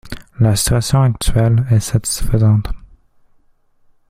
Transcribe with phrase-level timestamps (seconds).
[0.39, 2.69] La situation actuelle est satisfaisante.